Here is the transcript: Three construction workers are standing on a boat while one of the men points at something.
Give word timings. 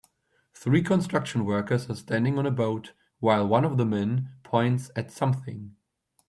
Three 0.55 0.81
construction 0.81 1.45
workers 1.45 1.87
are 1.87 1.95
standing 1.95 2.39
on 2.39 2.47
a 2.47 2.49
boat 2.49 2.93
while 3.19 3.47
one 3.47 3.63
of 3.63 3.77
the 3.77 3.85
men 3.85 4.31
points 4.41 4.89
at 4.95 5.11
something. 5.11 5.75